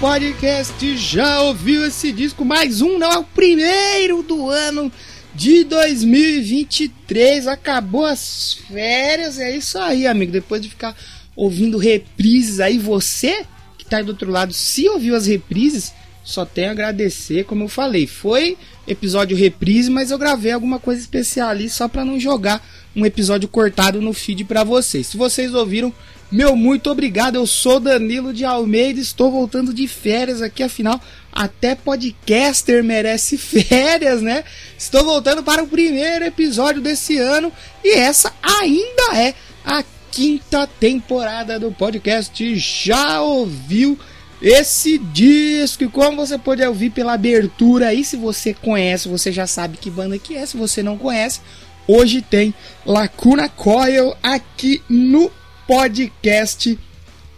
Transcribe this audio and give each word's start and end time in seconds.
Podcast. 0.00 0.96
Já 0.96 1.42
ouviu 1.42 1.84
esse 1.84 2.12
disco? 2.12 2.44
Mais 2.44 2.80
um, 2.80 2.98
não 2.98 3.10
é 3.10 3.18
o 3.18 3.24
primeiro 3.24 4.22
do 4.22 4.48
ano 4.48 4.92
de 5.34 5.64
2023. 5.64 7.48
Acabou 7.48 8.06
as 8.06 8.54
férias, 8.68 9.40
é 9.40 9.56
isso 9.56 9.76
aí, 9.78 10.06
amigo. 10.06 10.30
Depois 10.30 10.62
de 10.62 10.68
ficar 10.68 10.96
ouvindo 11.34 11.78
reprises 11.78 12.60
aí, 12.60 12.78
você 12.78 13.44
que 13.76 13.84
tá 13.84 13.96
aí 13.98 14.04
do 14.04 14.10
outro 14.10 14.30
lado, 14.30 14.52
se 14.52 14.88
ouviu 14.88 15.16
as 15.16 15.26
reprises, 15.26 15.92
só 16.22 16.44
tenho 16.44 16.68
a 16.68 16.72
agradecer, 16.72 17.44
como 17.44 17.64
eu 17.64 17.68
falei. 17.68 18.06
Foi 18.06 18.56
episódio 18.86 19.36
reprise, 19.36 19.90
mas 19.90 20.12
eu 20.12 20.18
gravei 20.18 20.52
alguma 20.52 20.78
coisa 20.78 21.00
especial 21.00 21.48
ali 21.48 21.68
só 21.68 21.88
pra 21.88 22.04
não 22.04 22.20
jogar 22.20 22.64
um 22.94 23.04
episódio 23.04 23.48
cortado 23.48 24.00
no 24.00 24.12
feed 24.12 24.44
pra 24.44 24.62
vocês. 24.62 25.08
Se 25.08 25.16
vocês 25.16 25.52
ouviram, 25.54 25.92
meu 26.30 26.54
muito 26.54 26.90
obrigado. 26.90 27.36
Eu 27.36 27.46
sou 27.46 27.80
Danilo 27.80 28.32
de 28.32 28.44
Almeida, 28.44 29.00
estou 29.00 29.30
voltando 29.30 29.72
de 29.72 29.88
férias 29.88 30.42
aqui, 30.42 30.62
afinal, 30.62 31.00
até 31.32 31.74
podcaster 31.74 32.84
merece 32.84 33.38
férias, 33.38 34.20
né? 34.20 34.44
Estou 34.76 35.04
voltando 35.04 35.42
para 35.42 35.62
o 35.62 35.68
primeiro 35.68 36.24
episódio 36.24 36.82
desse 36.82 37.16
ano 37.16 37.52
e 37.82 37.94
essa 37.94 38.32
ainda 38.42 39.16
é 39.16 39.34
a 39.64 39.82
quinta 40.10 40.66
temporada 40.66 41.58
do 41.58 41.72
podcast. 41.72 42.56
Já 42.56 43.22
ouviu 43.22 43.98
esse 44.42 44.98
disco? 44.98 45.84
E 45.84 45.88
como 45.88 46.26
você 46.26 46.36
pode 46.36 46.64
ouvir 46.64 46.90
pela 46.90 47.14
abertura 47.14 47.88
aí, 47.88 48.04
se 48.04 48.16
você 48.16 48.52
conhece, 48.52 49.08
você 49.08 49.32
já 49.32 49.46
sabe 49.46 49.76
que 49.76 49.90
banda 49.90 50.18
que 50.18 50.36
é. 50.36 50.44
Se 50.44 50.56
você 50.56 50.82
não 50.82 50.98
conhece, 50.98 51.40
hoje 51.86 52.20
tem 52.20 52.54
Lacuna 52.84 53.48
Coil 53.48 54.16
aqui 54.22 54.82
no 54.88 55.30
podcast. 55.68 56.78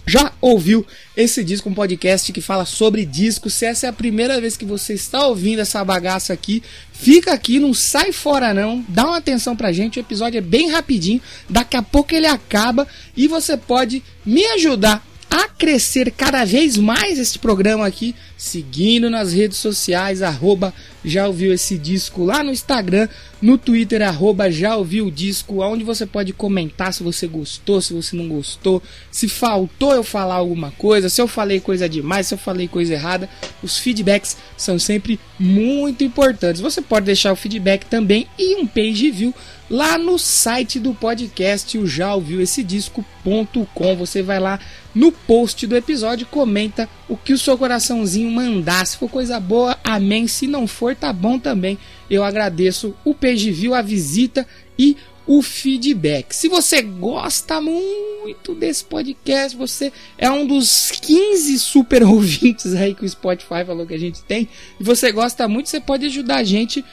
Já 0.06 0.32
ouviu 0.40 0.86
esse 1.16 1.44
disco, 1.44 1.68
um 1.68 1.74
podcast 1.74 2.32
que 2.32 2.40
fala 2.40 2.64
sobre 2.64 3.04
disco? 3.04 3.50
Se 3.50 3.66
essa 3.66 3.86
é 3.86 3.90
a 3.90 3.92
primeira 3.92 4.40
vez 4.40 4.56
que 4.56 4.64
você 4.64 4.94
está 4.94 5.26
ouvindo 5.26 5.60
essa 5.60 5.84
bagaça 5.84 6.32
aqui, 6.32 6.62
fica 6.92 7.32
aqui, 7.32 7.58
não 7.58 7.74
sai 7.74 8.12
fora 8.12 8.54
não, 8.54 8.84
dá 8.88 9.04
uma 9.04 9.18
atenção 9.18 9.54
pra 9.54 9.72
gente, 9.72 9.98
o 9.98 10.00
episódio 10.00 10.38
é 10.38 10.40
bem 10.40 10.70
rapidinho, 10.70 11.20
daqui 11.48 11.76
a 11.76 11.82
pouco 11.82 12.14
ele 12.14 12.26
acaba 12.26 12.88
e 13.16 13.28
você 13.28 13.56
pode 13.56 14.02
me 14.24 14.44
ajudar 14.46 15.04
a 15.30 15.46
crescer 15.46 16.10
cada 16.10 16.44
vez 16.44 16.76
mais 16.76 17.18
este 17.18 17.38
programa 17.38 17.86
aqui, 17.86 18.16
seguindo 18.36 19.08
nas 19.08 19.32
redes 19.32 19.58
sociais, 19.58 20.22
arroba 20.22 20.74
já 21.04 21.28
ouviu 21.28 21.52
esse 21.52 21.78
disco 21.78 22.24
lá 22.24 22.42
no 22.42 22.50
Instagram, 22.50 23.08
no 23.40 23.56
Twitter, 23.56 24.02
arroba 24.02 24.50
já 24.50 24.76
ouviu 24.76 25.06
o 25.06 25.10
disco, 25.10 25.62
onde 25.62 25.84
você 25.84 26.04
pode 26.04 26.32
comentar 26.32 26.92
se 26.92 27.02
você 27.02 27.26
gostou, 27.26 27.80
se 27.80 27.94
você 27.94 28.16
não 28.16 28.28
gostou, 28.28 28.82
se 29.10 29.28
faltou 29.28 29.94
eu 29.94 30.02
falar 30.02 30.34
alguma 30.34 30.72
coisa, 30.72 31.08
se 31.08 31.22
eu 31.22 31.28
falei 31.28 31.60
coisa 31.60 31.88
demais, 31.88 32.26
se 32.26 32.34
eu 32.34 32.38
falei 32.38 32.66
coisa 32.66 32.92
errada, 32.92 33.28
os 33.62 33.78
feedbacks 33.78 34.36
são 34.56 34.78
sempre 34.78 35.18
muito 35.38 36.02
importantes. 36.02 36.60
Você 36.60 36.82
pode 36.82 37.06
deixar 37.06 37.32
o 37.32 37.36
feedback 37.36 37.84
também 37.86 38.26
e 38.36 38.56
um 38.56 38.66
page 38.66 39.10
view 39.10 39.34
lá 39.70 39.96
no 39.96 40.18
site 40.18 40.80
do 40.80 40.92
podcast, 40.92 41.78
o 41.78 41.86
já 41.86 42.12
ouviu 42.12 42.40
esse 42.40 42.64
disco.com. 42.64 43.96
Você 43.96 44.20
vai 44.20 44.40
lá 44.40 44.58
no 44.92 45.12
post 45.12 45.64
do 45.66 45.76
episódio, 45.76 46.26
comenta 46.26 46.88
o 47.08 47.16
que 47.16 47.32
o 47.32 47.38
seu 47.38 47.56
coraçãozinho 47.56 48.28
mandar. 48.30 48.84
Se 48.84 48.96
for 48.96 49.08
coisa 49.08 49.38
boa, 49.38 49.78
amém. 49.84 50.26
Se 50.26 50.48
não 50.48 50.66
for, 50.66 50.96
tá 50.96 51.12
bom 51.12 51.38
também. 51.38 51.78
Eu 52.10 52.24
agradeço 52.24 52.96
o 53.04 53.14
page 53.14 53.52
view, 53.52 53.72
a 53.72 53.80
visita 53.80 54.44
e 54.76 54.96
o 55.26 55.42
feedback. 55.42 56.34
Se 56.34 56.48
você 56.48 56.82
gosta 56.82 57.60
muito 57.60 58.52
desse 58.52 58.84
podcast, 58.84 59.56
você 59.56 59.92
é 60.18 60.28
um 60.28 60.44
dos 60.44 60.90
15 60.90 61.56
super 61.60 62.02
ouvintes 62.04 62.74
aí 62.74 62.96
que 62.96 63.04
o 63.04 63.08
Spotify 63.08 63.64
falou 63.64 63.86
que 63.86 63.94
a 63.94 63.98
gente 63.98 64.24
tem, 64.24 64.48
e 64.80 64.82
você 64.82 65.12
gosta 65.12 65.46
muito, 65.46 65.68
você 65.68 65.78
pode 65.78 66.04
ajudar 66.06 66.38
a 66.38 66.44
gente 66.44 66.84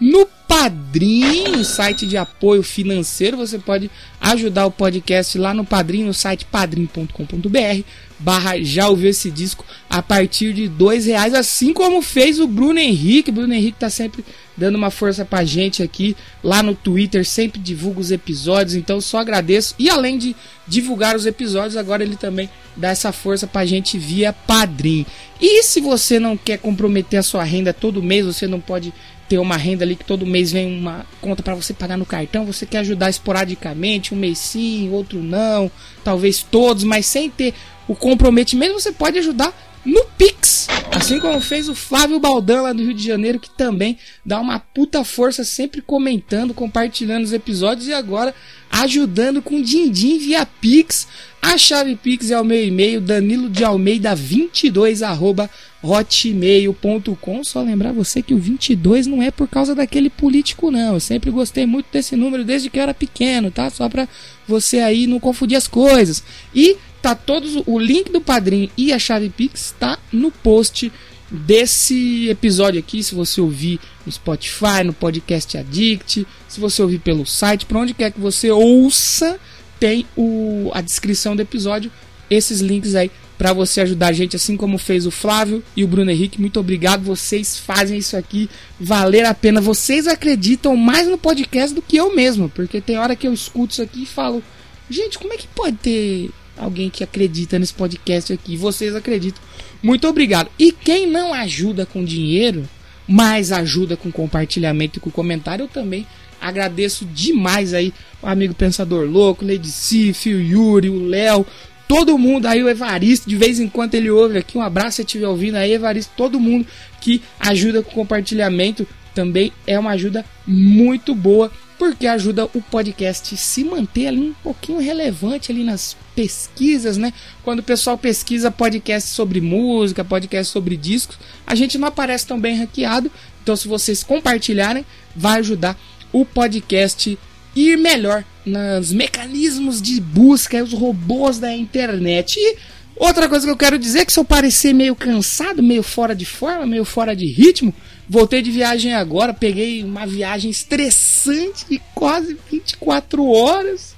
no 0.00 0.26
Padrim, 0.48 1.62
site 1.64 2.06
de 2.06 2.16
apoio 2.16 2.62
financeiro. 2.62 3.36
Você 3.36 3.58
pode 3.58 3.90
ajudar 4.20 4.66
o 4.66 4.70
podcast 4.70 5.36
lá 5.38 5.52
no 5.52 5.64
Padrim, 5.64 6.04
no 6.04 6.14
site 6.14 6.44
padrim.com.br 6.44 7.82
barra 8.18 8.62
já 8.62 8.88
ouviu 8.88 9.10
esse 9.10 9.30
disco 9.30 9.64
a 9.88 10.02
partir 10.02 10.52
de 10.52 10.68
dois 10.68 11.06
reais, 11.06 11.34
assim 11.34 11.72
como 11.72 12.00
fez 12.00 12.40
o 12.40 12.46
Bruno 12.46 12.78
Henrique. 12.78 13.30
Bruno 13.30 13.52
Henrique 13.52 13.78
tá 13.78 13.90
sempre 13.90 14.24
dando 14.56 14.76
uma 14.76 14.90
força 14.90 15.24
pra 15.24 15.44
gente 15.44 15.82
aqui 15.82 16.16
lá 16.42 16.62
no 16.62 16.74
Twitter, 16.74 17.26
sempre 17.26 17.60
divulga 17.60 18.00
os 18.00 18.10
episódios, 18.10 18.74
então 18.74 19.00
só 19.00 19.18
agradeço. 19.18 19.74
E 19.78 19.90
além 19.90 20.16
de 20.16 20.34
divulgar 20.66 21.14
os 21.14 21.26
episódios, 21.26 21.76
agora 21.76 22.02
ele 22.02 22.16
também 22.16 22.48
dá 22.74 22.88
essa 22.88 23.12
força 23.12 23.46
pra 23.46 23.66
gente 23.66 23.98
via 23.98 24.32
Padrim. 24.32 25.04
E 25.40 25.62
se 25.62 25.80
você 25.80 26.18
não 26.18 26.36
quer 26.36 26.58
comprometer 26.58 27.18
a 27.18 27.22
sua 27.22 27.44
renda 27.44 27.72
todo 27.72 28.02
mês, 28.02 28.24
você 28.24 28.46
não 28.46 28.60
pode 28.60 28.92
ter 29.28 29.38
uma 29.38 29.56
renda 29.56 29.84
ali 29.84 29.96
que 29.96 30.04
todo 30.04 30.26
mês 30.26 30.52
vem 30.52 30.78
uma 30.78 31.04
conta 31.20 31.42
para 31.42 31.54
você 31.54 31.74
pagar 31.74 31.96
no 31.96 32.06
cartão, 32.06 32.44
você 32.44 32.64
quer 32.64 32.78
ajudar 32.78 33.10
esporadicamente, 33.10 34.14
um 34.14 34.16
mês 34.16 34.38
sim, 34.38 34.90
outro 34.90 35.22
não, 35.22 35.70
talvez 36.04 36.42
todos, 36.42 36.84
mas 36.84 37.06
sem 37.06 37.28
ter 37.28 37.54
o 37.88 37.94
comprometimento, 37.94 38.74
você 38.74 38.92
pode 38.92 39.18
ajudar 39.18 39.52
no 39.84 40.04
Pix, 40.18 40.66
assim 40.90 41.20
como 41.20 41.40
fez 41.40 41.68
o 41.68 41.74
Flávio 41.74 42.18
Baldan 42.18 42.62
lá 42.62 42.72
do 42.72 42.82
Rio 42.82 42.92
de 42.92 43.06
Janeiro, 43.06 43.38
que 43.38 43.48
também 43.48 43.96
dá 44.24 44.40
uma 44.40 44.58
puta 44.58 45.04
força 45.04 45.44
sempre 45.44 45.80
comentando, 45.80 46.52
compartilhando 46.52 47.22
os 47.22 47.32
episódios. 47.32 47.86
E 47.86 47.92
agora 47.92 48.34
ajudando 48.70 49.40
com 49.42 49.60
din-din 49.60 50.18
via 50.18 50.46
Pix. 50.46 51.06
A 51.40 51.56
chave 51.56 51.94
Pix 51.96 52.30
é 52.30 52.40
o 52.40 52.44
meu 52.44 52.62
e-mail, 52.62 53.00
danilo 53.00 53.48
de 53.48 53.64
Almeida 53.64 54.14
22 54.14 55.02
arroba 55.02 55.48
hotmail.com. 55.82 57.44
Só 57.44 57.62
lembrar 57.62 57.92
você 57.92 58.20
que 58.20 58.34
o 58.34 58.38
22 58.38 59.06
não 59.06 59.22
é 59.22 59.30
por 59.30 59.48
causa 59.48 59.74
daquele 59.74 60.10
político, 60.10 60.70
não. 60.70 60.94
Eu 60.94 61.00
sempre 61.00 61.30
gostei 61.30 61.64
muito 61.66 61.86
desse 61.92 62.16
número 62.16 62.44
desde 62.44 62.68
que 62.68 62.78
eu 62.78 62.82
era 62.82 62.94
pequeno, 62.94 63.50
tá? 63.50 63.70
Só 63.70 63.88
pra 63.88 64.08
você 64.46 64.80
aí 64.80 65.06
não 65.06 65.20
confundir 65.20 65.56
as 65.56 65.68
coisas. 65.68 66.22
E 66.54 66.76
tá 67.00 67.14
todos 67.14 67.62
o 67.66 67.78
link 67.78 68.10
do 68.10 68.20
padrinho 68.20 68.68
e 68.76 68.92
a 68.92 68.98
chave 68.98 69.28
Pix 69.28 69.74
tá 69.78 69.98
no 70.12 70.30
post 70.30 70.90
desse 71.30 72.28
episódio 72.28 72.78
aqui, 72.78 73.02
se 73.02 73.14
você 73.14 73.40
ouvir 73.40 73.80
no 74.04 74.12
Spotify, 74.12 74.84
no 74.84 74.92
Podcast 74.92 75.58
Addict, 75.58 76.26
se 76.48 76.60
você 76.60 76.82
ouvir 76.82 77.00
pelo 77.00 77.26
site, 77.26 77.66
para 77.66 77.78
onde 77.78 77.94
quer 77.94 78.12
que 78.12 78.20
você 78.20 78.50
ouça, 78.50 79.38
tem 79.80 80.06
o, 80.16 80.70
a 80.72 80.80
descrição 80.80 81.34
do 81.34 81.42
episódio, 81.42 81.90
esses 82.30 82.60
links 82.60 82.94
aí 82.94 83.10
para 83.38 83.52
você 83.52 83.82
ajudar 83.82 84.08
a 84.08 84.12
gente, 84.12 84.34
assim 84.34 84.56
como 84.56 84.78
fez 84.78 85.06
o 85.06 85.10
Flávio 85.10 85.62
e 85.76 85.84
o 85.84 85.86
Bruno 85.86 86.10
Henrique. 86.10 86.40
Muito 86.40 86.58
obrigado, 86.58 87.02
vocês 87.02 87.58
fazem 87.58 87.98
isso 87.98 88.16
aqui 88.16 88.48
valer 88.80 89.26
a 89.26 89.34
pena. 89.34 89.60
Vocês 89.60 90.06
acreditam 90.06 90.74
mais 90.76 91.06
no 91.06 91.18
podcast 91.18 91.74
do 91.74 91.82
que 91.82 91.96
eu 91.96 92.14
mesmo, 92.14 92.48
porque 92.48 92.80
tem 92.80 92.98
hora 92.98 93.14
que 93.14 93.26
eu 93.26 93.32
escuto 93.32 93.72
isso 93.72 93.82
aqui 93.82 94.04
e 94.04 94.06
falo, 94.06 94.42
gente, 94.88 95.18
como 95.18 95.34
é 95.34 95.36
que 95.36 95.46
pode 95.48 95.76
ter 95.76 96.30
alguém 96.56 96.88
que 96.88 97.04
acredita 97.04 97.58
nesse 97.58 97.74
podcast 97.74 98.32
aqui? 98.32 98.56
Vocês 98.56 98.94
acreditam. 98.94 99.42
Muito 99.82 100.06
obrigado. 100.08 100.50
E 100.58 100.72
quem 100.72 101.06
não 101.06 101.32
ajuda 101.32 101.86
com 101.86 102.04
dinheiro, 102.04 102.68
mas 103.06 103.52
ajuda 103.52 103.96
com 103.96 104.10
compartilhamento 104.10 104.98
e 104.98 105.00
com 105.00 105.10
comentário, 105.10 105.64
eu 105.64 105.68
também 105.68 106.06
agradeço 106.40 107.04
demais 107.04 107.72
aí 107.72 107.92
o 108.22 108.26
amigo 108.26 108.54
Pensador 108.54 109.06
Louco, 109.06 109.44
Lady 109.44 109.70
Sif, 109.70 110.28
o 110.28 110.40
Yuri, 110.40 110.90
o 110.90 111.06
Léo, 111.06 111.46
todo 111.88 112.18
mundo 112.18 112.46
aí, 112.46 112.62
o 112.62 112.68
Evaristo, 112.68 113.28
de 113.28 113.36
vez 113.36 113.58
em 113.58 113.68
quando 113.68 113.94
ele 113.94 114.10
ouve 114.10 114.38
aqui. 114.38 114.58
Um 114.58 114.62
abraço 114.62 114.96
se 114.96 115.02
estiver 115.02 115.28
ouvindo 115.28 115.56
aí, 115.56 115.72
Evaristo, 115.72 116.12
todo 116.16 116.40
mundo 116.40 116.66
que 117.00 117.22
ajuda 117.38 117.82
com 117.82 117.90
compartilhamento 117.90 118.86
também 119.14 119.52
é 119.66 119.78
uma 119.78 119.92
ajuda 119.92 120.24
muito 120.46 121.14
boa 121.14 121.50
porque 121.78 122.06
ajuda 122.06 122.46
o 122.46 122.62
podcast 122.62 123.36
se 123.36 123.64
manter 123.64 124.08
ali 124.08 124.20
um 124.20 124.34
pouquinho 124.34 124.80
relevante 124.80 125.52
ali 125.52 125.62
nas 125.62 125.96
pesquisas, 126.14 126.96
né? 126.96 127.12
Quando 127.42 127.60
o 127.60 127.62
pessoal 127.62 127.98
pesquisa 127.98 128.50
podcast 128.50 129.10
sobre 129.10 129.40
música, 129.40 130.04
podcast 130.04 130.52
sobre 130.52 130.76
discos, 130.76 131.18
a 131.46 131.54
gente 131.54 131.78
não 131.78 131.88
aparece 131.88 132.26
tão 132.26 132.40
bem 132.40 132.56
hackeado. 132.56 133.10
Então, 133.42 133.54
se 133.54 133.68
vocês 133.68 134.02
compartilharem, 134.02 134.84
vai 135.14 135.40
ajudar 135.40 135.78
o 136.12 136.24
podcast 136.24 137.18
ir 137.54 137.78
melhor 137.78 138.24
nos 138.44 138.92
mecanismos 138.92 139.80
de 139.80 140.00
busca, 140.00 140.62
os 140.62 140.72
robôs 140.72 141.38
da 141.38 141.54
internet. 141.54 142.38
E 142.38 142.56
outra 142.96 143.28
coisa 143.28 143.46
que 143.46 143.52
eu 143.52 143.56
quero 143.56 143.78
dizer 143.78 144.00
é 144.00 144.04
que 144.04 144.12
se 144.12 144.18
eu 144.18 144.24
parecer 144.24 144.72
meio 144.72 144.94
cansado, 144.94 145.62
meio 145.62 145.82
fora 145.82 146.14
de 146.14 146.24
forma, 146.24 146.66
meio 146.66 146.84
fora 146.84 147.14
de 147.14 147.26
ritmo, 147.26 147.72
voltei 148.08 148.42
de 148.42 148.50
viagem 148.50 148.94
agora, 148.94 149.34
peguei 149.34 149.82
uma 149.84 150.06
viagem 150.06 150.50
estressante 150.50 151.66
de 151.68 151.80
quase 151.94 152.36
24 152.50 153.26
horas. 153.26 153.94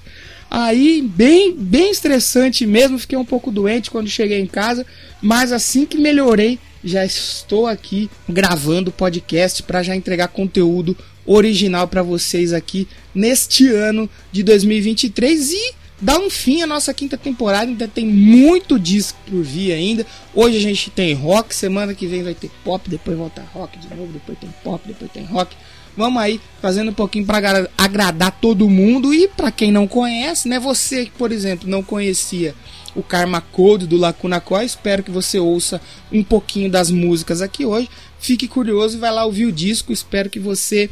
Aí, 0.51 1.01
bem, 1.01 1.53
bem 1.55 1.91
estressante 1.91 2.65
mesmo, 2.65 2.97
fiquei 2.97 3.17
um 3.17 3.25
pouco 3.25 3.51
doente 3.51 3.91
quando 3.91 4.09
cheguei 4.09 4.39
em 4.39 4.47
casa, 4.47 4.85
mas 5.21 5.51
assim 5.51 5.85
que 5.85 5.97
melhorei, 5.97 6.57
já 6.83 7.05
estou 7.05 7.67
aqui 7.67 8.09
gravando 8.27 8.89
o 8.89 8.93
podcast 8.93 9.61
para 9.63 9.83
já 9.83 9.95
entregar 9.95 10.29
conteúdo 10.29 10.97
original 11.25 11.87
para 11.87 12.01
vocês 12.01 12.53
aqui 12.53 12.87
neste 13.13 13.67
ano 13.67 14.09
de 14.31 14.41
2023 14.41 15.51
e 15.51 15.73
dar 16.01 16.17
um 16.19 16.29
fim 16.29 16.61
à 16.61 16.67
nossa 16.67 16.93
quinta 16.93 17.17
temporada. 17.17 17.69
Ainda 17.69 17.87
tem 17.87 18.05
muito 18.05 18.79
disco 18.79 19.17
por 19.27 19.41
vir 19.43 19.73
ainda. 19.73 20.05
Hoje 20.33 20.57
a 20.57 20.61
gente 20.61 20.89
tem 20.89 21.13
rock, 21.13 21.53
semana 21.53 21.93
que 21.93 22.07
vem 22.07 22.23
vai 22.23 22.33
ter 22.33 22.51
pop, 22.63 22.89
depois 22.89 23.17
volta 23.17 23.45
rock 23.53 23.77
de 23.77 23.93
novo, 23.95 24.11
depois 24.13 24.37
tem 24.37 24.49
pop, 24.63 24.81
depois 24.85 25.11
tem 25.11 25.23
rock. 25.25 25.55
Vamos 25.97 26.21
aí 26.21 26.39
fazendo 26.61 26.91
um 26.91 26.93
pouquinho 26.93 27.25
para 27.25 27.67
agradar 27.77 28.31
todo 28.39 28.69
mundo 28.69 29.13
e 29.13 29.27
para 29.27 29.51
quem 29.51 29.71
não 29.71 29.87
conhece, 29.87 30.47
né? 30.47 30.59
Você 30.59 31.05
que, 31.05 31.11
por 31.11 31.31
exemplo, 31.31 31.69
não 31.69 31.83
conhecia 31.83 32.55
o 32.95 33.03
Karma 33.03 33.41
Code 33.41 33.85
do 33.85 33.97
Lacuna 33.97 34.39
Coil, 34.39 34.65
espero 34.65 35.03
que 35.03 35.11
você 35.11 35.39
ouça 35.39 35.81
um 36.11 36.23
pouquinho 36.23 36.69
das 36.69 36.89
músicas 36.89 37.41
aqui 37.41 37.65
hoje. 37.65 37.89
Fique 38.19 38.47
curioso 38.47 38.97
e 38.97 38.99
vai 38.99 39.11
lá 39.11 39.25
ouvir 39.25 39.45
o 39.45 39.51
disco. 39.51 39.91
Espero 39.91 40.29
que 40.29 40.39
você 40.39 40.89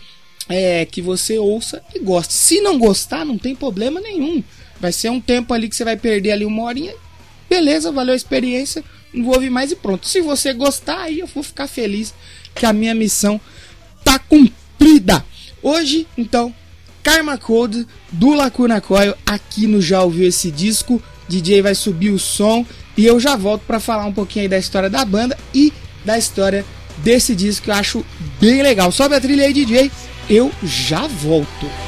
é, 0.50 0.86
que 0.86 1.02
você 1.02 1.38
ouça 1.38 1.82
e 1.94 2.00
goste. 2.00 2.34
Se 2.34 2.62
não 2.62 2.78
gostar, 2.78 3.26
não 3.26 3.38
tem 3.38 3.56
problema 3.56 4.00
nenhum. 4.00 4.44
Vai 4.80 4.92
ser 4.92 5.10
um 5.10 5.20
tempo 5.20 5.54
ali 5.54 5.68
que 5.68 5.76
você 5.76 5.84
vai 5.84 5.98
perder 5.98 6.32
ali 6.32 6.46
uma 6.46 6.64
horinha. 6.64 6.94
Beleza, 7.50 7.92
valeu 7.92 8.14
a 8.14 8.18
experiência. 8.18 8.84
Não 9.14 9.26
vou 9.26 9.36
ouvir 9.36 9.50
mais 9.50 9.72
e 9.72 9.76
pronto. 9.76 10.08
Se 10.08 10.22
você 10.22 10.54
gostar, 10.54 11.02
aí 11.02 11.20
eu 11.20 11.28
vou 11.28 11.44
ficar 11.44 11.68
feliz 11.68 12.14
que 12.54 12.66
a 12.66 12.74
minha 12.74 12.94
missão 12.94 13.40
tá 14.04 14.20
cumprida. 14.20 15.24
Hoje, 15.62 16.08
então, 16.18 16.54
Karma 17.02 17.38
Code 17.38 17.88
do 18.12 18.34
Lacuna 18.34 18.82
Coil 18.82 19.16
aqui 19.26 19.66
no 19.66 19.82
Já 19.82 20.04
Ouviu 20.04 20.28
Esse 20.28 20.52
Disco. 20.52 21.02
DJ 21.28 21.62
vai 21.62 21.76
subir 21.76 22.10
o 22.10 22.20
som 22.20 22.66
e 22.96 23.06
eu 23.06 23.20
já 23.20 23.36
volto 23.36 23.64
para 23.66 23.80
falar 23.80 24.06
um 24.06 24.14
pouquinho 24.14 24.44
aí 24.44 24.50
da 24.50 24.58
história 24.58 24.90
da 24.90 25.04
banda 25.04 25.38
e 25.54 25.74
da 26.06 26.18
história 26.18 26.66
desse 27.00 27.36
disco 27.36 27.66
que 27.66 27.70
eu 27.72 27.76
acho 27.76 28.06
bem 28.40 28.62
legal. 28.62 28.92
Sobe 28.92 29.16
a 29.16 29.22
trilha 29.22 29.46
aí, 29.46 29.54
DJ 29.54 29.92
eu 30.30 30.52
já 30.64 31.08
volto. 31.08 31.87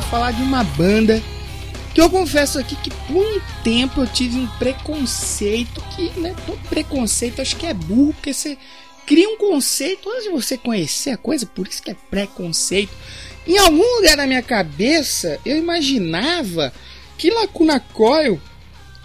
Vou 0.00 0.08
falar 0.08 0.32
de 0.32 0.42
uma 0.42 0.64
banda 0.64 1.22
que 1.94 2.00
eu 2.00 2.08
confesso 2.08 2.58
aqui 2.58 2.74
que 2.76 2.90
por 2.90 3.22
um 3.22 3.40
tempo 3.62 4.00
eu 4.00 4.06
tive 4.06 4.38
um 4.38 4.46
preconceito 4.58 5.82
que, 5.94 6.08
né, 6.18 6.34
todo 6.46 6.58
preconceito 6.68 7.42
acho 7.42 7.56
que 7.56 7.66
é 7.66 7.74
burro, 7.74 8.14
porque 8.14 8.32
você 8.32 8.56
cria 9.04 9.28
um 9.28 9.36
conceito 9.36 10.08
antes 10.08 10.24
de 10.24 10.30
você 10.30 10.56
conhecer 10.56 11.10
a 11.10 11.16
coisa, 11.16 11.44
por 11.44 11.68
isso 11.68 11.82
que 11.82 11.90
é 11.90 11.96
preconceito. 12.10 12.92
Em 13.46 13.58
algum 13.58 13.96
lugar 13.96 14.16
na 14.16 14.26
minha 14.26 14.42
cabeça 14.42 15.38
eu 15.44 15.58
imaginava 15.58 16.72
que 17.18 17.30
Lacuna 17.30 17.78
Coil 17.78 18.40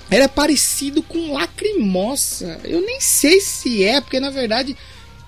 era 0.09 0.30
parecido 0.30 1.03
com 1.03 1.33
Lacrimosa. 1.33 2.62
Eu 2.63 2.80
nem 2.80 3.01
sei 3.01 3.41
se 3.41 3.83
é, 3.83 4.00
porque 4.00 4.19
na 4.19 4.30
verdade, 4.30 4.77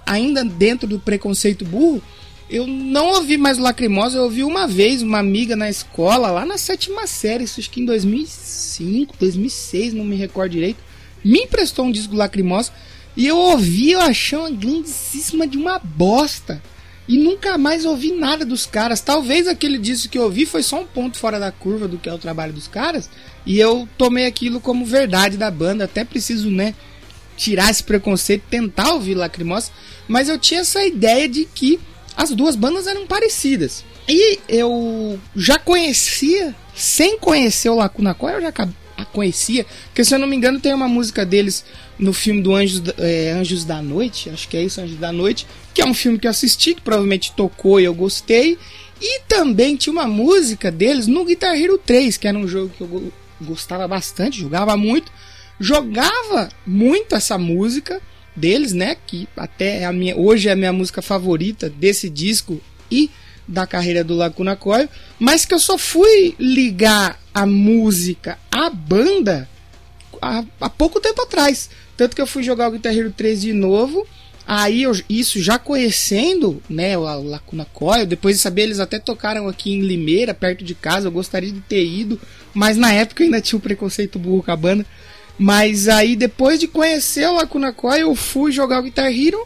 ainda 0.06 0.46
dentro 0.46 0.88
do 0.88 1.00
preconceito 1.00 1.66
burro, 1.66 2.02
eu 2.50 2.66
não 2.66 3.08
ouvi 3.16 3.38
mais 3.38 3.58
Lacrimosa, 3.58 4.18
eu 4.18 4.24
ouvi 4.24 4.44
uma 4.44 4.68
vez 4.68 5.02
uma 5.02 5.20
amiga 5.20 5.56
na 5.56 5.70
escola, 5.70 6.32
lá 6.32 6.46
na 6.46 6.58
sétima 6.58 7.06
série, 7.06 7.44
isso 7.44 7.60
acho 7.60 7.70
que 7.70 7.82
em 7.82 7.86
2005, 7.86 9.16
2006, 9.20 9.94
não 9.94 10.06
me 10.06 10.16
recordo 10.16 10.52
direito, 10.52 10.80
me 11.24 11.40
emprestou 11.40 11.86
um 11.86 11.92
disco 11.92 12.16
Lacrimosa 12.16 12.72
e 13.18 13.26
eu 13.26 13.36
ouvi, 13.36 13.92
eu 13.92 14.00
achei 14.00 14.38
uma 14.38 14.52
grandíssima 14.52 15.48
de 15.48 15.58
uma 15.58 15.80
bosta. 15.80 16.62
E 17.08 17.18
nunca 17.18 17.58
mais 17.58 17.86
ouvi 17.86 18.12
nada 18.12 18.46
dos 18.46 18.66
caras. 18.66 19.00
Talvez 19.02 19.48
aquele 19.48 19.80
disco 19.80 20.10
que 20.10 20.18
eu 20.20 20.24
ouvi 20.24 20.46
foi 20.46 20.62
só 20.62 20.82
um 20.82 20.86
ponto 20.86 21.18
fora 21.18 21.40
da 21.40 21.52
curva 21.52 21.88
do 21.88 21.98
que 21.98 22.10
é 22.10 22.14
o 22.14 22.18
trabalho 22.20 22.54
dos 22.54 22.68
caras. 22.68 23.10
E 23.46 23.58
eu 23.58 23.88
tomei 23.98 24.26
aquilo 24.26 24.60
como 24.60 24.86
verdade 24.86 25.38
da 25.38 25.50
banda. 25.50 25.86
Até 25.86 26.04
preciso, 26.04 26.52
né, 26.52 26.76
tirar 27.38 27.72
esse 27.72 27.84
preconceito, 27.84 28.44
tentar 28.50 28.92
ouvir 28.92 29.16
Lacrimosa. 29.16 29.72
Mas 30.08 30.30
eu 30.30 30.38
tinha 30.38 30.60
essa 30.60 30.86
ideia 30.86 31.28
de 31.30 31.46
que 31.46 31.80
as 32.18 32.32
duas 32.32 32.56
bandas 32.56 32.88
eram 32.88 33.06
parecidas. 33.06 33.86
E 34.10 34.40
eu 34.50 35.20
já 35.36 35.60
conhecia, 35.60 36.56
sem 36.74 37.20
conhecer 37.20 37.70
o 37.70 37.76
Lacuna 37.76 38.16
Coil, 38.16 38.38
eu 38.38 38.42
já 38.42 38.52
a 38.98 39.06
conhecia, 39.06 39.64
porque 39.86 40.04
se 40.04 40.16
eu 40.16 40.18
não 40.18 40.28
me 40.28 40.36
engano 40.36 40.60
tem 40.60 40.74
uma 40.74 40.88
música 40.88 41.24
deles 41.24 41.64
no 42.00 42.12
filme 42.12 42.42
do 42.42 42.56
Anjos, 42.56 42.82
é, 42.98 43.32
Anjos 43.32 43.64
da 43.64 43.80
Noite, 43.80 44.32
acho 44.32 44.48
que 44.48 44.58
é 44.58 44.64
isso, 44.64 44.82
Anjos 44.82 44.98
da 44.98 45.12
Noite, 45.12 45.46
que 45.72 45.84
é 45.84 45.86
um 45.86 45.94
filme 45.94 46.18
que 46.18 46.26
eu 46.26 46.32
assisti, 46.32 46.74
que 46.74 46.82
provavelmente 46.82 47.32
tocou 47.34 47.80
e 47.80 47.84
eu 47.84 47.94
gostei. 47.94 48.58
E 49.00 49.22
também 49.28 49.76
tinha 49.76 49.94
uma 49.94 50.08
música 50.08 50.72
deles 50.72 51.06
no 51.06 51.24
Guitar 51.24 51.56
Hero 51.56 51.78
3, 51.78 52.18
que 52.18 52.28
era 52.28 52.36
um 52.36 52.48
jogo 52.48 52.74
que 52.76 52.82
eu 52.82 53.14
gostava 53.40 53.88
bastante, 53.88 54.40
jogava 54.40 54.76
muito. 54.76 55.12
Jogava 55.60 56.50
muito 56.66 57.14
essa 57.14 57.38
música 57.38 58.02
deles, 58.38 58.72
né? 58.72 58.96
Que 59.08 59.28
até 59.36 59.80
é 59.80 59.86
a 59.86 59.92
minha, 59.92 60.16
hoje 60.16 60.48
é 60.48 60.52
a 60.52 60.56
minha 60.56 60.72
música 60.72 61.02
favorita 61.02 61.70
desse 61.70 62.10
disco 62.10 62.62
e 62.90 63.10
da 63.48 63.66
carreira 63.66 64.04
do 64.04 64.14
Lacuna 64.14 64.56
Coil, 64.56 64.88
mas 65.18 65.46
que 65.46 65.54
eu 65.54 65.60
só 65.60 65.78
fui 65.78 66.36
ligar 66.38 67.20
a 67.34 67.46
música 67.46 68.38
à 68.52 68.70
banda 68.70 69.50
há, 70.22 70.44
há 70.60 70.70
pouco 70.70 71.00
tempo 71.00 71.22
atrás. 71.22 71.70
Tanto 71.96 72.16
que 72.16 72.22
eu 72.22 72.28
fui 72.28 72.44
jogar 72.44 72.68
o 72.68 72.72
Guitar 72.72 72.96
Hero 72.96 73.12
3 73.12 73.42
de 73.42 73.54
novo. 73.54 74.06
Aí 74.46 74.84
eu, 74.84 74.94
isso 75.10 75.42
já 75.42 75.60
conhecendo, 75.60 76.64
né, 76.70 76.98
o 76.98 77.04
Lacuna 77.24 77.66
Coil, 77.74 78.06
depois 78.06 78.38
de 78.38 78.42
saber 78.42 78.62
eles 78.62 78.80
até 78.80 78.98
tocaram 78.98 79.46
aqui 79.50 79.74
em 79.74 79.82
Limeira, 79.82 80.34
perto 80.34 80.64
de 80.64 80.74
casa, 80.74 81.08
eu 81.08 81.12
gostaria 81.12 81.52
de 81.52 81.60
ter 81.60 81.86
ido, 81.86 82.18
mas 82.54 82.78
na 82.78 82.94
época 82.94 83.26
ainda 83.26 83.42
tinha 83.42 83.58
o 83.58 83.60
um 83.60 83.62
preconceito 83.62 84.18
burro 84.18 84.42
com 84.42 84.52
a 84.52 84.56
banda. 84.56 84.86
Mas 85.38 85.88
aí 85.88 86.16
depois 86.16 86.60
de 86.60 86.68
conhecer 86.68 87.28
o 87.28 87.36
Lacuna 87.36 87.72
Coil, 87.72 88.10
eu 88.10 88.16
fui 88.16 88.52
jogar 88.52 88.80
o 88.80 88.84
Guitar 88.84 89.12
Hero 89.12 89.46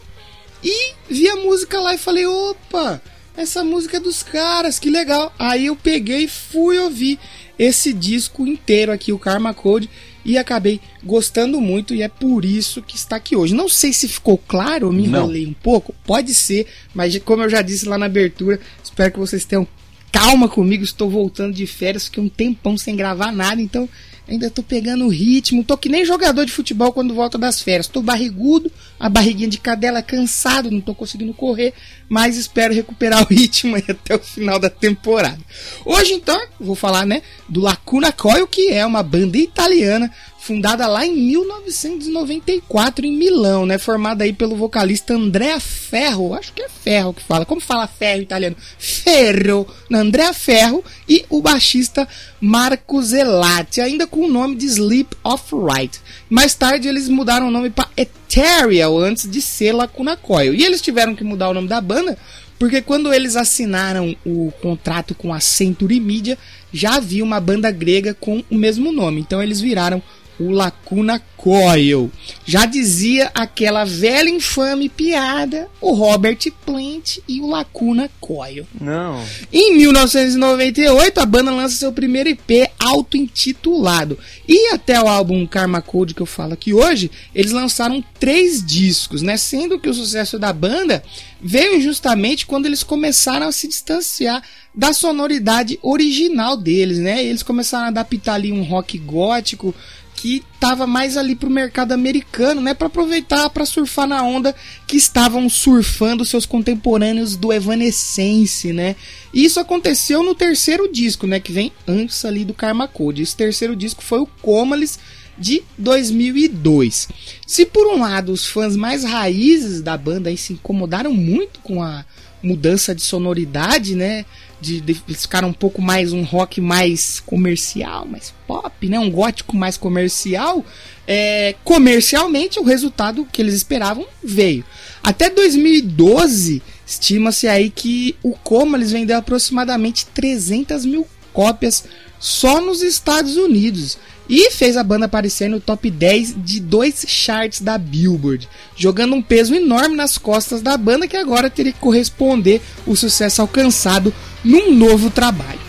e 0.62 0.94
vi 1.08 1.28
a 1.28 1.36
música 1.36 1.78
lá 1.80 1.94
e 1.94 1.98
falei, 1.98 2.26
opa, 2.26 3.02
essa 3.36 3.64
música 3.64 3.96
é 3.96 4.00
dos 4.00 4.22
caras, 4.22 4.78
que 4.78 4.90
legal. 4.90 5.32
Aí 5.38 5.66
eu 5.66 5.76
peguei 5.76 6.24
e 6.24 6.28
fui 6.28 6.78
ouvir 6.78 7.18
esse 7.58 7.92
disco 7.92 8.46
inteiro 8.46 8.92
aqui, 8.92 9.12
o 9.12 9.18
Karma 9.18 9.52
Code, 9.52 9.90
e 10.24 10.38
acabei 10.38 10.80
gostando 11.02 11.60
muito 11.60 11.94
e 11.94 12.02
é 12.02 12.08
por 12.08 12.44
isso 12.44 12.80
que 12.82 12.96
está 12.96 13.16
aqui 13.16 13.36
hoje. 13.36 13.54
Não 13.54 13.68
sei 13.68 13.92
se 13.92 14.08
ficou 14.08 14.38
claro, 14.38 14.86
eu 14.86 14.92
me 14.92 15.04
enrolei 15.04 15.46
um 15.46 15.52
pouco, 15.52 15.94
pode 16.04 16.32
ser, 16.32 16.66
mas 16.94 17.16
como 17.18 17.42
eu 17.42 17.50
já 17.50 17.60
disse 17.60 17.86
lá 17.86 17.98
na 17.98 18.06
abertura, 18.06 18.60
espero 18.82 19.12
que 19.12 19.18
vocês 19.18 19.44
tenham 19.44 19.66
calma 20.10 20.48
comigo, 20.48 20.84
estou 20.84 21.08
voltando 21.08 21.54
de 21.54 21.66
férias, 21.66 22.04
fiquei 22.04 22.22
um 22.22 22.28
tempão 22.28 22.76
sem 22.76 22.94
gravar 22.94 23.32
nada, 23.32 23.60
então 23.60 23.88
ainda 24.32 24.50
tô 24.50 24.62
pegando 24.62 25.04
o 25.04 25.08
ritmo, 25.08 25.62
tô 25.62 25.76
que 25.76 25.88
nem 25.88 26.04
jogador 26.04 26.46
de 26.46 26.52
futebol 26.52 26.92
quando 26.92 27.14
volta 27.14 27.36
das 27.36 27.60
férias, 27.60 27.86
tô 27.86 28.00
barrigudo, 28.00 28.72
a 28.98 29.08
barriguinha 29.08 29.48
de 29.48 29.58
cadela 29.58 30.02
cansado, 30.02 30.70
não 30.70 30.80
tô 30.80 30.94
conseguindo 30.94 31.34
correr, 31.34 31.74
mas 32.08 32.36
espero 32.36 32.74
recuperar 32.74 33.22
o 33.22 33.26
ritmo 33.32 33.76
até 33.76 34.14
o 34.14 34.18
final 34.18 34.58
da 34.58 34.70
temporada. 34.70 35.38
Hoje 35.84 36.14
então, 36.14 36.40
vou 36.58 36.74
falar, 36.74 37.04
né, 37.04 37.22
do 37.48 37.60
Lacuna 37.60 38.10
Coil, 38.10 38.46
que 38.46 38.68
é 38.68 38.84
uma 38.86 39.02
banda 39.02 39.36
italiana 39.36 40.10
fundada 40.42 40.88
lá 40.88 41.06
em 41.06 41.14
1994 41.14 43.06
em 43.06 43.12
Milão, 43.12 43.64
né? 43.64 43.78
Formada 43.78 44.24
aí 44.24 44.32
pelo 44.32 44.56
vocalista 44.56 45.14
Andrea 45.14 45.60
Ferro, 45.60 46.34
acho 46.34 46.52
que 46.52 46.62
é 46.62 46.68
Ferro 46.68 47.14
que 47.14 47.22
fala. 47.22 47.46
Como 47.46 47.60
fala 47.60 47.86
Ferro 47.86 48.22
italiano? 48.22 48.56
Ferro, 48.76 49.68
Andrea 49.90 50.34
Ferro 50.34 50.84
e 51.08 51.24
o 51.30 51.40
baixista 51.40 52.08
Marco 52.40 53.00
Zelati, 53.00 53.80
ainda 53.80 54.04
com 54.04 54.22
o 54.22 54.28
nome 54.28 54.56
de 54.56 54.66
Sleep 54.66 55.16
of 55.22 55.44
Right. 55.54 56.00
Mais 56.28 56.54
tarde 56.54 56.88
eles 56.88 57.08
mudaram 57.08 57.46
o 57.46 57.52
nome 57.52 57.70
para 57.70 57.88
Ethereal 57.96 58.98
antes 58.98 59.30
de 59.30 59.40
ser 59.40 59.70
Lacuna 59.70 60.16
Coil. 60.16 60.54
E 60.54 60.64
eles 60.64 60.82
tiveram 60.82 61.14
que 61.14 61.22
mudar 61.22 61.50
o 61.50 61.54
nome 61.54 61.68
da 61.68 61.80
banda 61.80 62.18
porque 62.58 62.80
quando 62.80 63.12
eles 63.12 63.34
assinaram 63.34 64.14
o 64.24 64.52
contrato 64.62 65.16
com 65.16 65.34
a 65.34 65.40
Century 65.40 65.98
Media, 65.98 66.38
já 66.72 66.94
havia 66.94 67.24
uma 67.24 67.40
banda 67.40 67.68
grega 67.72 68.14
com 68.14 68.44
o 68.48 68.54
mesmo 68.56 68.92
nome. 68.92 69.20
Então 69.20 69.42
eles 69.42 69.60
viraram 69.60 70.00
o 70.38 70.50
Lacuna 70.50 71.22
Coil. 71.36 72.10
Já 72.44 72.66
dizia 72.66 73.30
aquela 73.34 73.84
velha 73.84 74.30
infame 74.30 74.88
piada, 74.88 75.68
o 75.80 75.92
Robert 75.92 76.38
Plant 76.64 77.18
e 77.28 77.40
o 77.40 77.48
Lacuna 77.48 78.10
Coil. 78.20 78.66
Não. 78.80 79.24
Em 79.52 79.76
1998, 79.76 81.18
a 81.18 81.26
banda 81.26 81.50
lança 81.50 81.76
seu 81.76 81.92
primeiro 81.92 82.28
IP 82.28 82.68
auto-intitulado. 82.78 84.18
E 84.48 84.72
até 84.72 85.00
o 85.00 85.08
álbum 85.08 85.46
Karma 85.46 85.82
Code 85.82 86.14
que 86.14 86.22
eu 86.22 86.26
falo 86.26 86.54
aqui 86.54 86.72
hoje, 86.72 87.10
eles 87.34 87.52
lançaram 87.52 88.02
três 88.18 88.64
discos, 88.64 89.22
né? 89.22 89.36
Sendo 89.36 89.78
que 89.78 89.88
o 89.88 89.94
sucesso 89.94 90.38
da 90.38 90.52
banda 90.52 91.02
veio 91.40 91.80
justamente 91.80 92.46
quando 92.46 92.66
eles 92.66 92.84
começaram 92.84 93.48
a 93.48 93.52
se 93.52 93.66
distanciar 93.66 94.42
da 94.74 94.92
sonoridade 94.92 95.78
original 95.82 96.56
deles, 96.56 96.98
né? 96.98 97.22
Eles 97.22 97.42
começaram 97.42 97.86
a 97.86 97.88
adaptar 97.88 98.34
ali 98.34 98.52
um 98.52 98.62
rock 98.62 98.96
gótico, 98.98 99.74
que 100.22 100.40
estava 100.54 100.86
mais 100.86 101.16
ali 101.16 101.34
pro 101.34 101.50
mercado 101.50 101.90
americano, 101.90 102.60
né, 102.60 102.74
para 102.74 102.86
aproveitar 102.86 103.50
para 103.50 103.66
surfar 103.66 104.06
na 104.06 104.22
onda 104.22 104.54
que 104.86 104.96
estavam 104.96 105.50
surfando 105.50 106.24
seus 106.24 106.46
contemporâneos 106.46 107.34
do 107.34 107.52
Evanescence, 107.52 108.72
né? 108.72 108.94
E 109.34 109.44
isso 109.44 109.58
aconteceu 109.58 110.22
no 110.22 110.32
terceiro 110.32 110.88
disco, 110.92 111.26
né, 111.26 111.40
que 111.40 111.50
vem 111.50 111.72
antes 111.88 112.24
ali 112.24 112.44
do 112.44 112.54
Karma 112.54 112.86
Code. 112.86 113.20
Esse 113.20 113.34
terceiro 113.34 113.74
disco 113.74 114.00
foi 114.00 114.20
o 114.20 114.26
Comalis 114.40 114.96
de 115.36 115.64
2002. 115.76 117.08
Se 117.44 117.66
por 117.66 117.88
um 117.88 117.98
lado 117.98 118.30
os 118.30 118.46
fãs 118.46 118.76
mais 118.76 119.02
raízes 119.02 119.82
da 119.82 119.96
banda 119.96 120.30
aí 120.30 120.36
se 120.36 120.52
incomodaram 120.52 121.12
muito 121.12 121.58
com 121.64 121.82
a 121.82 122.04
mudança 122.40 122.94
de 122.94 123.02
sonoridade, 123.02 123.96
né? 123.96 124.24
De, 124.62 124.80
de 124.80 124.94
ficar 124.94 125.44
um 125.44 125.52
pouco 125.52 125.82
mais 125.82 126.12
um 126.12 126.22
rock 126.22 126.60
mais 126.60 127.18
comercial, 127.18 128.06
mais 128.06 128.32
pop, 128.46 128.88
né? 128.88 128.98
Um 128.98 129.10
gótico 129.10 129.56
mais 129.56 129.76
comercial. 129.76 130.64
É, 131.06 131.56
comercialmente, 131.64 132.60
o 132.60 132.62
resultado 132.62 133.26
que 133.30 133.42
eles 133.42 133.54
esperavam 133.54 134.06
veio. 134.22 134.64
Até 135.02 135.28
2012, 135.28 136.62
estima-se 136.86 137.48
aí 137.48 137.70
que 137.70 138.14
o 138.22 138.32
Coma 138.32 138.78
eles 138.78 138.92
vendeu 138.92 139.18
aproximadamente 139.18 140.06
300 140.06 140.86
mil 140.86 141.06
cópias 141.32 141.84
só 142.20 142.60
nos 142.60 142.82
Estados 142.82 143.36
Unidos 143.36 143.98
e 144.28 144.52
fez 144.52 144.76
a 144.76 144.84
banda 144.84 145.06
aparecer 145.06 145.48
no 145.48 145.58
top 145.58 145.90
10 145.90 146.36
de 146.38 146.60
dois 146.60 147.04
charts 147.08 147.60
da 147.60 147.76
Billboard, 147.76 148.48
jogando 148.76 149.16
um 149.16 149.22
peso 149.22 149.54
enorme 149.54 149.96
nas 149.96 150.16
costas 150.16 150.62
da 150.62 150.76
banda 150.76 151.08
que 151.08 151.16
agora 151.16 151.50
teria 151.50 151.72
que 151.72 151.80
corresponder 151.80 152.62
o 152.86 152.94
sucesso 152.94 153.42
alcançado 153.42 154.14
num 154.44 154.74
novo 154.74 155.10
trabalho. 155.10 155.61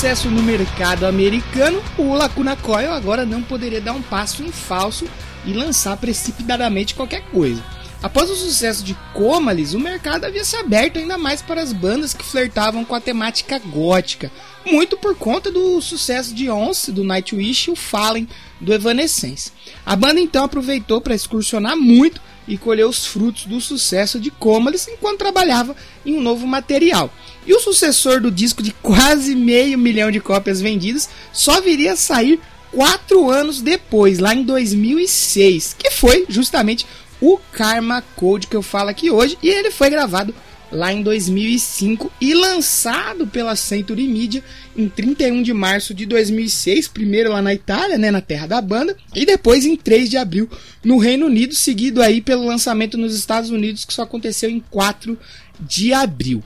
Sucesso 0.00 0.30
no 0.30 0.42
mercado 0.42 1.04
americano, 1.04 1.82
o 1.98 2.14
Lacuna 2.14 2.56
Coil 2.56 2.90
agora 2.90 3.26
não 3.26 3.42
poderia 3.42 3.82
dar 3.82 3.92
um 3.92 4.00
passo 4.00 4.42
em 4.42 4.50
falso 4.50 5.06
e 5.44 5.52
lançar 5.52 5.94
precipitadamente 5.98 6.94
qualquer 6.94 7.20
coisa. 7.24 7.62
Após 8.02 8.30
o 8.30 8.34
sucesso 8.34 8.82
de 8.82 8.96
Comalis, 9.12 9.74
o 9.74 9.78
mercado 9.78 10.24
havia 10.24 10.42
se 10.42 10.56
aberto 10.56 10.98
ainda 10.98 11.18
mais 11.18 11.42
para 11.42 11.60
as 11.60 11.70
bandas 11.70 12.14
que 12.14 12.24
flertavam 12.24 12.82
com 12.82 12.94
a 12.94 13.00
temática 13.00 13.58
gótica, 13.58 14.32
muito 14.64 14.96
por 14.96 15.14
conta 15.14 15.50
do 15.50 15.78
sucesso 15.82 16.34
de 16.34 16.48
Once, 16.48 16.90
do 16.90 17.04
Nightwish 17.04 17.68
e 17.68 17.70
o 17.70 17.76
Fallen, 17.76 18.26
do 18.58 18.72
Evanescence. 18.72 19.52
A 19.84 19.94
banda 19.94 20.18
então 20.18 20.44
aproveitou 20.44 20.98
para 21.02 21.14
excursionar 21.14 21.76
muito 21.76 22.22
e 22.48 22.56
colher 22.56 22.86
os 22.86 23.04
frutos 23.04 23.44
do 23.44 23.60
sucesso 23.60 24.18
de 24.18 24.30
Comalis 24.30 24.88
enquanto 24.88 25.18
trabalhava 25.18 25.76
em 26.04 26.16
um 26.16 26.22
novo 26.22 26.46
material. 26.46 27.12
E 27.46 27.52
o 27.52 27.60
sucessor 27.60 28.18
do 28.18 28.30
disco 28.30 28.62
de 28.62 28.72
quase 28.72 29.34
meio 29.34 29.76
milhão 29.76 30.10
de 30.10 30.20
cópias 30.20 30.58
vendidas 30.58 31.10
só 31.34 31.60
viria 31.60 31.92
a 31.92 31.96
sair 31.96 32.40
quatro 32.72 33.30
anos 33.30 33.60
depois, 33.60 34.18
lá 34.18 34.34
em 34.34 34.42
2006, 34.42 35.76
que 35.78 35.90
foi 35.90 36.24
justamente 36.28 36.86
o 37.20 37.38
Karma 37.52 38.02
Code 38.16 38.46
que 38.46 38.56
eu 38.56 38.62
falo 38.62 38.88
aqui 38.90 39.10
hoje, 39.10 39.36
e 39.42 39.48
ele 39.48 39.70
foi 39.70 39.90
gravado 39.90 40.34
lá 40.70 40.92
em 40.92 41.02
2005 41.02 42.12
e 42.20 42.32
lançado 42.32 43.26
pela 43.26 43.56
Century 43.56 44.06
Media 44.06 44.42
em 44.76 44.88
31 44.88 45.42
de 45.42 45.52
março 45.52 45.92
de 45.92 46.06
2006, 46.06 46.88
primeiro 46.88 47.32
lá 47.32 47.42
na 47.42 47.52
Itália, 47.52 47.98
né, 47.98 48.10
na 48.10 48.20
terra 48.20 48.46
da 48.46 48.60
banda, 48.60 48.96
e 49.14 49.26
depois 49.26 49.66
em 49.66 49.76
3 49.76 50.08
de 50.08 50.16
abril 50.16 50.48
no 50.84 50.98
Reino 50.98 51.26
Unido, 51.26 51.54
seguido 51.54 52.00
aí 52.00 52.20
pelo 52.20 52.46
lançamento 52.46 52.96
nos 52.96 53.14
Estados 53.14 53.50
Unidos 53.50 53.84
que 53.84 53.92
só 53.92 54.02
aconteceu 54.02 54.48
em 54.48 54.60
4 54.70 55.18
de 55.60 55.92
abril. 55.92 56.42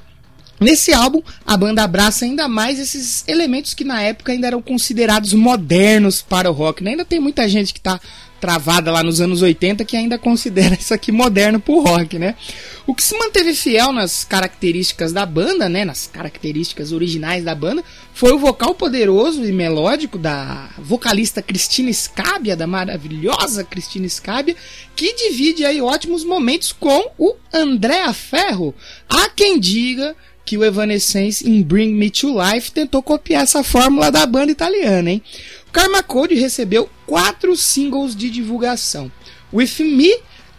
Nesse 0.60 0.92
álbum, 0.92 1.20
a 1.44 1.56
banda 1.56 1.82
abraça 1.82 2.24
ainda 2.24 2.48
mais 2.48 2.78
esses 2.78 3.24
elementos 3.26 3.74
que 3.74 3.84
na 3.84 4.00
época 4.00 4.32
ainda 4.32 4.46
eram 4.46 4.62
considerados 4.62 5.34
modernos 5.34 6.22
para 6.22 6.48
o 6.48 6.54
rock. 6.54 6.82
Né? 6.82 6.92
Ainda 6.92 7.04
tem 7.04 7.18
muita 7.18 7.48
gente 7.48 7.72
que 7.72 7.80
está 7.80 8.00
travada 8.44 8.92
lá 8.92 9.02
nos 9.02 9.22
anos 9.22 9.40
80 9.40 9.86
que 9.86 9.96
ainda 9.96 10.18
considera 10.18 10.74
isso 10.78 10.92
aqui 10.92 11.10
moderno 11.10 11.58
pro 11.58 11.80
rock, 11.80 12.18
né? 12.18 12.34
O 12.86 12.94
que 12.94 13.02
se 13.02 13.16
manteve 13.16 13.54
fiel 13.54 13.90
nas 13.90 14.22
características 14.22 15.14
da 15.14 15.24
banda, 15.24 15.66
né, 15.66 15.82
nas 15.82 16.06
características 16.06 16.92
originais 16.92 17.42
da 17.42 17.54
banda, 17.54 17.82
foi 18.12 18.32
o 18.32 18.38
vocal 18.38 18.74
poderoso 18.74 19.42
e 19.42 19.50
melódico 19.50 20.18
da 20.18 20.68
vocalista 20.76 21.40
Cristina 21.40 21.90
Scabia, 21.90 22.54
da 22.54 22.66
maravilhosa 22.66 23.64
Cristina 23.64 24.06
Scabia, 24.06 24.54
que 24.94 25.14
divide 25.14 25.64
aí 25.64 25.80
ótimos 25.80 26.22
momentos 26.22 26.70
com 26.72 27.10
o 27.16 27.34
Andrea 27.50 28.12
Ferro. 28.12 28.74
Há 29.08 29.30
quem 29.30 29.58
diga 29.58 30.14
que 30.44 30.58
o 30.58 30.64
Evanescence 30.64 31.48
em 31.48 31.62
Bring 31.62 31.94
Me 31.94 32.10
to 32.10 32.34
Life 32.38 32.72
tentou 32.72 33.02
copiar 33.02 33.44
essa 33.44 33.64
fórmula 33.64 34.10
da 34.10 34.26
banda 34.26 34.52
italiana, 34.52 35.10
hein? 35.10 35.22
Karma 35.72 36.02
Code 36.02 36.34
recebeu 36.34 36.88
quatro 37.06 37.56
singles 37.56 38.14
de 38.14 38.30
divulgação. 38.30 39.10
With 39.52 39.72
Me, 39.80 40.12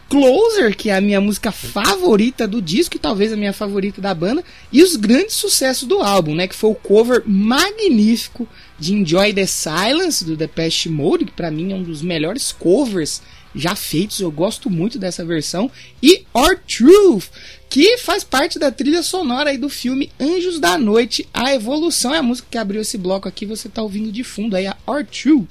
Closer, 0.09 0.75
que 0.75 0.89
é 0.89 0.95
a 0.95 1.01
minha 1.01 1.19
música 1.19 1.51
favorita 1.51 2.47
do 2.47 2.61
disco 2.61 2.95
e 2.95 2.99
talvez 2.99 3.33
a 3.33 3.37
minha 3.37 3.53
favorita 3.53 3.99
da 3.99 4.13
banda, 4.13 4.43
e 4.71 4.83
os 4.83 4.95
grandes 4.95 5.35
sucessos 5.35 5.87
do 5.87 5.99
álbum, 5.99 6.35
né, 6.35 6.47
que 6.47 6.55
foi 6.55 6.69
o 6.69 6.75
cover 6.75 7.23
magnífico 7.25 8.47
de 8.77 8.93
Enjoy 8.93 9.33
the 9.33 9.45
Silence 9.45 10.23
do 10.23 10.35
Depeche 10.35 10.89
Mode, 10.89 11.25
que 11.25 11.31
para 11.31 11.49
mim 11.49 11.71
é 11.71 11.75
um 11.75 11.83
dos 11.83 12.01
melhores 12.01 12.51
covers 12.51 13.21
já 13.55 13.75
feitos, 13.75 14.19
eu 14.19 14.29
gosto 14.29 14.69
muito 14.69 14.99
dessa 14.99 15.23
versão, 15.23 15.71
e 16.03 16.25
Our 16.33 16.59
Truth, 16.59 17.29
que 17.69 17.97
faz 17.97 18.23
parte 18.23 18.59
da 18.59 18.71
trilha 18.71 19.01
sonora 19.01 19.49
aí 19.49 19.57
do 19.57 19.69
filme 19.69 20.11
Anjos 20.19 20.59
da 20.59 20.77
Noite, 20.77 21.27
A 21.33 21.53
Evolução. 21.53 22.13
É 22.13 22.19
a 22.19 22.23
música 22.23 22.47
que 22.51 22.57
abriu 22.57 22.81
esse 22.81 22.97
bloco 22.97 23.27
aqui, 23.27 23.45
você 23.45 23.69
tá 23.69 23.81
ouvindo 23.81 24.11
de 24.11 24.23
fundo 24.23 24.55
aí, 24.55 24.67
a 24.67 24.75
R2. 24.85 25.47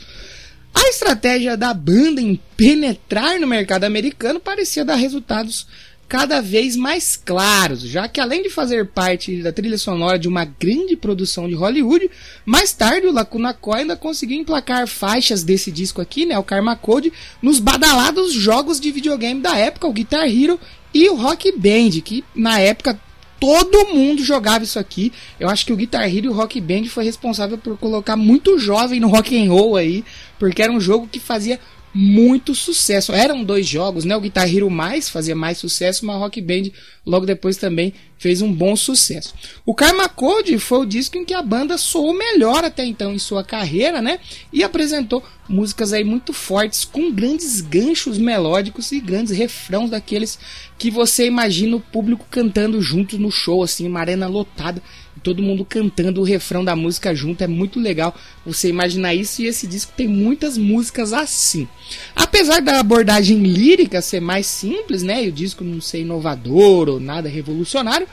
A 0.74 0.88
estratégia 0.88 1.56
da 1.56 1.72
banda 1.72 2.20
em 2.20 2.40
penetrar 2.56 3.38
no 3.38 3.46
mercado 3.46 3.84
americano 3.84 4.40
parecia 4.40 4.84
dar 4.84 4.96
resultados 4.96 5.66
cada 6.14 6.40
vez 6.40 6.76
mais 6.76 7.16
claros, 7.16 7.80
já 7.80 8.06
que 8.06 8.20
além 8.20 8.40
de 8.40 8.48
fazer 8.48 8.86
parte 8.86 9.42
da 9.42 9.50
trilha 9.50 9.76
sonora 9.76 10.16
de 10.16 10.28
uma 10.28 10.44
grande 10.44 10.94
produção 10.94 11.48
de 11.48 11.56
Hollywood, 11.56 12.08
mais 12.46 12.72
tarde 12.72 13.08
o 13.08 13.12
Lacuna 13.12 13.52
Coil 13.52 13.80
ainda 13.80 13.96
conseguiu 13.96 14.38
emplacar 14.38 14.86
faixas 14.86 15.42
desse 15.42 15.72
disco 15.72 16.00
aqui, 16.00 16.24
né, 16.24 16.38
o 16.38 16.44
Karma 16.44 16.76
Code, 16.76 17.12
nos 17.42 17.58
badalados 17.58 18.32
jogos 18.32 18.78
de 18.78 18.92
videogame 18.92 19.40
da 19.40 19.58
época, 19.58 19.88
o 19.88 19.92
Guitar 19.92 20.28
Hero 20.28 20.56
e 20.94 21.08
o 21.08 21.16
Rock 21.16 21.50
Band, 21.50 22.00
que 22.04 22.22
na 22.32 22.60
época 22.60 22.96
todo 23.40 23.88
mundo 23.92 24.22
jogava 24.22 24.62
isso 24.62 24.78
aqui. 24.78 25.12
Eu 25.38 25.48
acho 25.48 25.66
que 25.66 25.72
o 25.72 25.76
Guitar 25.76 26.08
Hero 26.08 26.26
e 26.26 26.28
o 26.28 26.32
Rock 26.32 26.60
Band 26.60 26.84
foi 26.84 27.04
responsável 27.04 27.58
por 27.58 27.76
colocar 27.76 28.14
muito 28.14 28.56
jovem 28.56 29.00
no 29.00 29.08
rock 29.08 29.36
and 29.36 29.50
roll 29.50 29.76
aí, 29.76 30.04
porque 30.38 30.62
era 30.62 30.72
um 30.72 30.80
jogo 30.80 31.08
que 31.10 31.18
fazia 31.18 31.58
muito 31.94 32.54
sucesso. 32.56 33.12
Eram 33.12 33.44
dois 33.44 33.66
jogos, 33.66 34.04
né? 34.04 34.16
O 34.16 34.20
Guitar 34.20 34.52
Hero 34.52 34.68
mais 34.68 35.08
fazia 35.08 35.36
mais 35.36 35.58
sucesso, 35.58 36.04
mas 36.04 36.18
Rock 36.18 36.40
Band 36.40 36.70
logo 37.06 37.24
depois 37.24 37.56
também 37.56 37.94
fez 38.18 38.42
um 38.42 38.52
bom 38.52 38.74
sucesso. 38.74 39.32
O 39.64 39.74
Karma 39.74 40.08
Code 40.08 40.58
foi 40.58 40.78
o 40.78 40.86
disco 40.86 41.16
em 41.16 41.24
que 41.24 41.34
a 41.34 41.42
banda 41.42 41.78
soou 41.78 42.12
melhor 42.12 42.64
até 42.64 42.84
então 42.84 43.12
em 43.12 43.18
sua 43.18 43.44
carreira, 43.44 44.02
né? 44.02 44.18
E 44.52 44.64
apresentou 44.64 45.22
músicas 45.48 45.92
aí 45.92 46.02
muito 46.02 46.32
fortes 46.32 46.84
com 46.84 47.12
grandes 47.12 47.60
ganchos 47.60 48.18
melódicos 48.18 48.90
e 48.92 49.00
grandes 49.00 49.36
refrãos 49.36 49.90
daqueles 49.90 50.38
que 50.76 50.90
você 50.90 51.26
imagina 51.26 51.76
o 51.76 51.80
público 51.80 52.26
cantando 52.30 52.80
juntos 52.80 53.18
no 53.18 53.30
show 53.30 53.62
assim, 53.62 53.86
uma 53.86 54.00
arena 54.00 54.26
lotada 54.26 54.82
todo 55.22 55.42
mundo 55.42 55.64
cantando 55.64 56.20
o 56.20 56.24
refrão 56.24 56.64
da 56.64 56.74
música 56.76 57.14
junto, 57.14 57.42
é 57.42 57.46
muito 57.46 57.80
legal 57.80 58.14
você 58.44 58.68
imaginar 58.68 59.14
isso 59.14 59.42
e 59.42 59.46
esse 59.46 59.66
disco 59.66 59.92
tem 59.96 60.08
muitas 60.08 60.58
músicas 60.58 61.12
assim. 61.12 61.68
Apesar 62.14 62.60
da 62.60 62.80
abordagem 62.80 63.38
lírica 63.42 64.02
ser 64.02 64.20
mais 64.20 64.46
simples, 64.46 65.02
né, 65.02 65.24
e 65.24 65.28
o 65.28 65.32
disco 65.32 65.64
não 65.64 65.80
ser 65.80 66.00
inovador 66.00 66.88
ou 66.88 67.00
nada 67.00 67.28
revolucionário, 67.28 68.06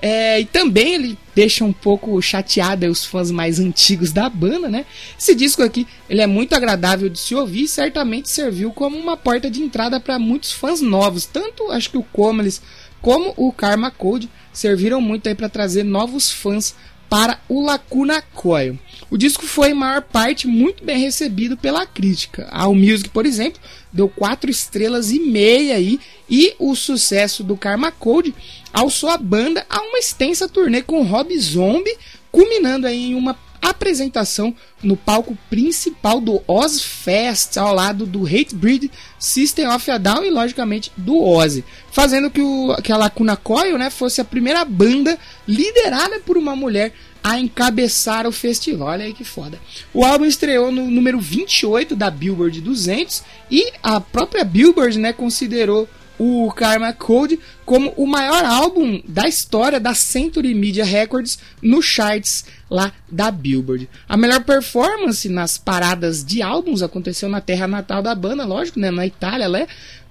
é, 0.00 0.40
e 0.40 0.44
também 0.44 0.94
ele 0.94 1.18
deixa 1.34 1.64
um 1.64 1.72
pouco 1.72 2.20
chateado 2.22 2.86
os 2.86 3.04
fãs 3.04 3.32
mais 3.32 3.58
antigos 3.58 4.12
da 4.12 4.28
banda, 4.28 4.68
né? 4.68 4.86
Esse 5.18 5.34
disco 5.34 5.62
aqui 5.62 5.88
ele 6.08 6.20
é 6.20 6.26
muito 6.26 6.54
agradável 6.54 7.08
de 7.08 7.18
se 7.18 7.34
ouvir 7.34 7.64
e 7.64 7.68
certamente 7.68 8.30
serviu 8.30 8.70
como 8.70 8.96
uma 8.96 9.16
porta 9.16 9.50
de 9.50 9.60
entrada 9.60 9.98
para 9.98 10.18
muitos 10.18 10.52
fãs 10.52 10.80
novos. 10.80 11.26
Tanto 11.26 11.72
acho 11.72 11.90
que 11.90 11.98
o 11.98 12.02
Comelis 12.02 12.62
como 13.00 13.32
o 13.36 13.52
Karma 13.52 13.90
Code 13.90 14.28
serviram 14.52 15.00
muito 15.00 15.28
aí 15.28 15.34
para 15.34 15.48
trazer 15.48 15.84
novos 15.84 16.30
fãs 16.30 16.74
para 17.08 17.40
o 17.48 17.62
Lacuna 17.62 18.20
Coil. 18.34 18.78
O 19.10 19.16
disco 19.16 19.46
foi, 19.46 19.70
em 19.70 19.74
maior 19.74 20.02
parte, 20.02 20.46
muito 20.46 20.84
bem 20.84 20.98
recebido 20.98 21.56
pela 21.56 21.86
crítica. 21.86 22.46
A 22.50 22.68
Music, 22.68 23.08
por 23.08 23.24
exemplo, 23.24 23.60
deu 23.90 24.08
4 24.08 24.50
estrelas 24.50 25.10
e 25.10 25.18
meia 25.18 25.76
aí, 25.76 25.98
e 26.28 26.54
o 26.58 26.74
sucesso 26.74 27.42
do 27.42 27.56
Karma 27.56 27.90
Code 27.90 28.34
alçou 28.72 29.08
a 29.08 29.16
banda 29.16 29.64
a 29.70 29.80
uma 29.80 29.98
extensa 29.98 30.48
turnê 30.48 30.82
com 30.82 31.02
Rob 31.02 31.38
Zombie, 31.38 31.96
culminando 32.30 32.86
aí 32.86 33.10
em 33.10 33.14
uma 33.14 33.32
apresentação 33.60 34.54
no 34.82 34.96
palco 34.96 35.36
principal 35.48 36.20
do 36.20 36.42
Ozfest, 36.46 37.58
ao 37.58 37.74
lado 37.74 38.06
do 38.06 38.26
Hatebreed, 38.26 38.90
System 39.18 39.68
of 39.68 39.90
a 39.90 39.98
Down 39.98 40.24
e, 40.24 40.30
logicamente, 40.30 40.92
do 40.96 41.18
Ozzy, 41.22 41.64
fazendo 41.90 42.30
que, 42.30 42.40
o, 42.40 42.76
que 42.82 42.92
a 42.92 42.96
Lacuna 42.96 43.36
Coil 43.36 43.78
né, 43.78 43.90
fosse 43.90 44.20
a 44.20 44.24
primeira 44.24 44.64
banda 44.64 45.18
liderada 45.46 46.20
por 46.20 46.36
uma 46.36 46.54
mulher 46.54 46.92
a 47.22 47.38
encabeçar 47.38 48.26
o 48.26 48.32
festival. 48.32 48.88
Olha 48.88 49.04
aí 49.04 49.12
que 49.12 49.24
foda. 49.24 49.58
O 49.92 50.04
álbum 50.04 50.24
estreou 50.24 50.70
no 50.70 50.90
número 50.90 51.20
28 51.20 51.96
da 51.96 52.10
Billboard 52.10 52.60
200 52.60 53.22
e 53.50 53.72
a 53.82 54.00
própria 54.00 54.44
Billboard 54.44 54.98
né, 54.98 55.12
considerou 55.12 55.88
o 56.18 56.50
Karma 56.52 56.92
Code 56.92 57.38
como 57.64 57.92
o 57.96 58.06
maior 58.06 58.44
álbum 58.44 59.00
da 59.06 59.28
história 59.28 59.78
da 59.78 59.94
Century 59.94 60.54
Media 60.54 60.84
Records 60.84 61.38
no 61.62 61.80
charts 61.80 62.44
lá 62.70 62.92
da 63.10 63.30
Billboard. 63.30 63.88
A 64.08 64.16
melhor 64.16 64.42
performance 64.42 65.28
nas 65.28 65.56
paradas 65.56 66.24
de 66.24 66.42
álbuns 66.42 66.82
aconteceu 66.82 67.28
na 67.28 67.40
terra 67.40 67.66
natal 67.66 68.02
da 68.02 68.14
banda, 68.14 68.44
lógico, 68.44 68.80
né, 68.80 68.90
na 68.90 69.06
Itália, 69.06 69.48
né? 69.48 69.66